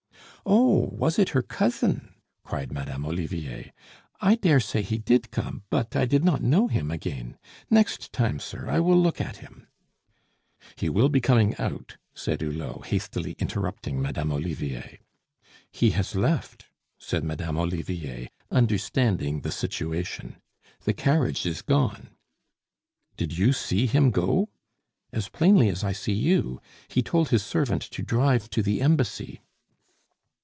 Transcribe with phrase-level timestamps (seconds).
[0.43, 0.89] "Oh!
[0.93, 3.71] Was it her cousin?" cried Madame Olivier.
[4.21, 7.37] "I dare say he did come, but I did not know him again.
[7.69, 9.67] Next time, sir, I will look at him"
[10.79, 14.97] "He will be coming out," said Hulot, hastily interrupting Madame Olivier.
[15.71, 16.65] "He has left,"
[16.97, 20.37] said Madame Olivier, understanding the situation.
[20.85, 22.09] "The carriage is gone."
[23.15, 24.49] "Did you see him go?"
[25.13, 26.59] "As plainly as I see you.
[26.87, 29.39] He told his servant to drive to the Embassy."